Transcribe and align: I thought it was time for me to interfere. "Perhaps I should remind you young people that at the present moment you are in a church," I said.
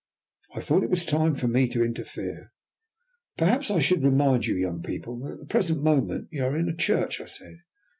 I 0.55 0.61
thought 0.61 0.81
it 0.81 0.89
was 0.89 1.05
time 1.05 1.35
for 1.35 1.47
me 1.47 1.67
to 1.67 1.83
interfere. 1.85 2.51
"Perhaps 3.37 3.69
I 3.69 3.77
should 3.77 4.01
remind 4.01 4.47
you 4.47 4.55
young 4.55 4.81
people 4.81 5.19
that 5.19 5.33
at 5.33 5.39
the 5.41 5.45
present 5.45 5.83
moment 5.83 6.27
you 6.31 6.43
are 6.43 6.57
in 6.57 6.67
a 6.67 6.75
church," 6.75 7.21
I 7.21 7.27
said. 7.27 7.59